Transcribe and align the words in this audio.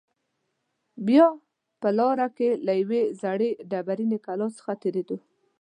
بیا 1.07 1.27
به 1.35 1.39
په 1.81 1.89
لاره 1.97 2.27
کې 2.37 2.49
له 2.65 2.73
یوې 2.81 3.01
زړې 3.21 3.49
ډبرینې 3.69 4.17
کلا 4.25 4.47
څخه 4.57 4.71
تېرېدو. 4.81 5.17